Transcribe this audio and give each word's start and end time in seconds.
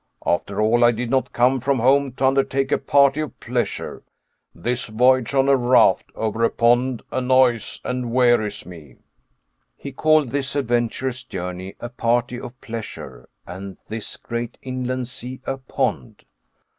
After 0.25 0.59
all, 0.59 0.83
I 0.83 0.89
did 0.89 1.11
not 1.11 1.31
come 1.31 1.59
from 1.59 1.77
home 1.77 2.13
to 2.13 2.25
undertake 2.25 2.71
a 2.71 2.79
party 2.79 3.19
of 3.21 3.39
pleasure. 3.39 4.01
This 4.55 4.87
voyage 4.87 5.35
on 5.35 5.47
a 5.47 5.55
raft 5.55 6.11
over 6.15 6.43
a 6.43 6.49
pond 6.49 7.03
annoys 7.11 7.79
and 7.85 8.11
wearies 8.11 8.65
me." 8.65 8.95
He 9.77 9.91
called 9.91 10.31
this 10.31 10.55
adventurous 10.55 11.23
journey 11.23 11.75
a 11.79 11.89
party 11.89 12.39
of 12.39 12.59
pleasure, 12.61 13.29
and 13.45 13.77
this 13.89 14.17
great 14.17 14.57
inland 14.63 15.07
sea 15.07 15.39
a 15.45 15.57
pond! 15.57 16.25